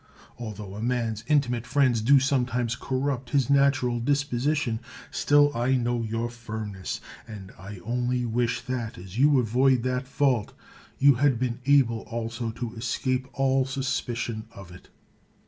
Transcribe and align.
Altho 0.39 0.73
a 0.73 0.81
man's 0.81 1.23
intimate 1.27 1.67
friends 1.67 2.01
do 2.01 2.19
sometimes 2.19 2.75
corrupt 2.75 3.29
his 3.29 3.51
natural 3.51 4.01
dispo 4.01 4.41
sition, 4.43 4.79
still 5.11 5.55
I 5.55 5.75
know 5.75 6.01
your 6.01 6.27
firmness; 6.27 7.01
and 7.27 7.51
I 7.51 7.77
only 7.83 8.25
wish 8.25 8.61
that, 8.61 8.97
as 8.97 9.19
you 9.19 9.37
avoid 9.39 9.83
that 9.83 10.07
fault, 10.07 10.53
you 10.97 11.13
had 11.13 11.37
been 11.37 11.59
able 11.67 11.99
also 12.09 12.49
to 12.49 12.73
escape 12.73 13.27
all 13.33 13.63
suspicion 13.63 14.47
of 14.53 14.71
it. 14.71 14.89